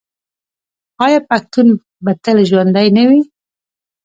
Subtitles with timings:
[1.05, 1.67] آیا پښتون
[2.03, 3.21] به تل ژوندی نه وي؟